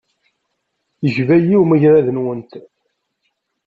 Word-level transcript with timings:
Yekba-iyi 1.05 1.55
umagrad-nwent. 1.63 2.51